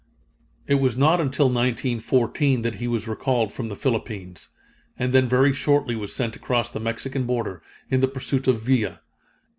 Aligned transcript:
It 0.65 0.79
was 0.81 0.97
not 0.97 1.21
until 1.21 1.45
1914 1.45 2.63
that 2.63 2.77
he 2.77 2.87
was 2.87 3.07
recalled 3.07 3.53
from 3.53 3.69
the 3.69 3.75
Philippines, 3.75 4.49
and 4.97 5.13
then 5.13 5.27
very 5.29 5.53
shortly 5.53 5.95
was 5.95 6.11
sent 6.11 6.35
across 6.35 6.71
the 6.71 6.79
Mexican 6.79 7.25
border 7.27 7.61
in 7.91 7.99
the 7.99 8.07
pursuit 8.07 8.47
of 8.47 8.59
Villa. 8.63 9.01